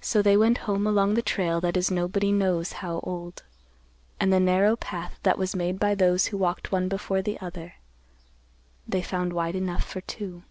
[0.00, 3.44] So they went home along the trail that is nobody knows how old,
[4.18, 7.74] and the narrow path that was made by those who walked one before the other,
[8.88, 10.42] they found wide enough for two.